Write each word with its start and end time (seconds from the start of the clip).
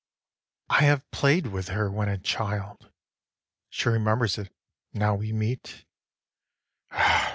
10. 0.71 0.79
I 0.79 0.85
have 0.87 1.11
play'd 1.11 1.45
with 1.45 1.67
her 1.67 1.91
when 1.91 2.09
a 2.09 2.17
child; 2.17 2.89
She 3.69 3.87
remembers 3.87 4.39
it 4.39 4.51
now 4.95 5.13
we 5.13 5.31
meet. 5.31 5.85